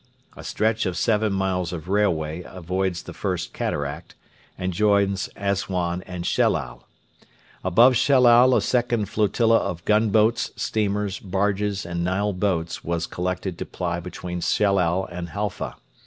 A 0.35 0.43
stretch 0.43 0.87
of 0.87 0.97
seven 0.97 1.31
miles 1.31 1.71
of 1.71 1.87
railway 1.87 2.41
avoids 2.43 3.03
the 3.03 3.13
First 3.13 3.53
Cataract, 3.53 4.15
and 4.57 4.73
joins 4.73 5.29
Assuan 5.37 6.01
and 6.07 6.25
Shellal. 6.25 6.85
Above 7.63 7.93
Shellal 7.93 8.55
a 8.55 8.61
second 8.61 9.09
flotilla 9.09 9.57
of 9.57 9.85
gunboats, 9.85 10.53
steamers, 10.55 11.19
barges, 11.19 11.85
and 11.85 12.03
Nile 12.03 12.33
boats 12.33 12.83
was 12.83 13.05
collected 13.05 13.59
to 13.59 13.65
ply 13.67 13.99
between 13.99 14.41
Shellal 14.41 15.05
and 15.05 15.29
Halfa. 15.29 15.75